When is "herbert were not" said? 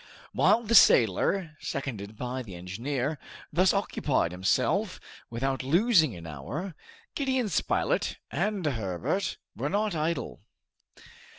8.65-9.93